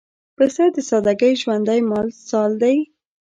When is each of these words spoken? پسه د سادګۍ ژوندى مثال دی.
پسه 0.37 0.63
د 0.75 0.77
سادګۍ 0.89 1.33
ژوندى 1.41 1.79
مثال 1.91 2.51
دی. 2.61 2.77